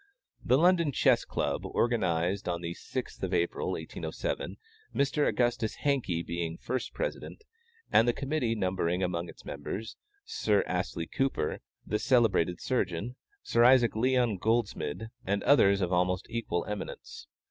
The 0.43 0.57
London 0.57 0.91
Chess 0.91 1.25
Club 1.25 1.63
organized 1.63 2.49
on 2.49 2.61
the 2.61 2.73
6th 2.73 3.21
of 3.21 3.35
April, 3.35 3.67
1807, 3.73 4.57
Mr. 4.95 5.27
Augustus 5.27 5.75
Hankey 5.75 6.23
being 6.23 6.57
first 6.57 6.91
President, 6.91 7.43
and 7.91 8.07
the 8.07 8.11
committee 8.11 8.55
numbering 8.55 9.03
among 9.03 9.29
its 9.29 9.45
members 9.45 9.97
Sir 10.25 10.63
Astley 10.65 11.05
Cooper, 11.05 11.59
the 11.85 11.99
celebrated 11.99 12.59
surgeon, 12.59 13.15
Sir 13.43 13.63
Isaac 13.63 13.95
Lyon 13.95 14.39
Goldsmid, 14.39 15.11
and 15.23 15.43
others 15.43 15.81
of 15.81 15.93
almost 15.93 16.25
equal 16.31 16.65
eminence. 16.65 17.27